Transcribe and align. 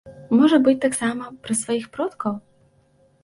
Можа 0.37 0.57
быць, 0.67 0.79
таксама 0.85 1.27
пра 1.47 1.57
сваіх 1.61 1.85
продкаў? 1.97 2.33